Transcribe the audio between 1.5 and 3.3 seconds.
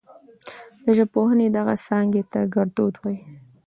دغې څانګې ته ګړدود وايي.